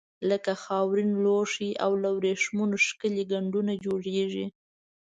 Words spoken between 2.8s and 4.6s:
ښکلي ګنډونه جوړیږي.